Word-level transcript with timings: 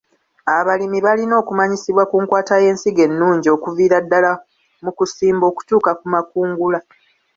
Abalimi 0.57 0.99
balina 1.05 1.33
okumanyisibwa 1.41 2.03
ku 2.11 2.15
nkwata 2.23 2.55
y'ensigo 2.63 3.01
ennungi 3.07 3.47
okuviira 3.55 3.97
ddala 4.05 4.31
mu 4.83 4.91
kusimba 4.97 5.43
okutuuka 5.51 5.91
ku 5.99 6.05
makungula. 6.13 6.79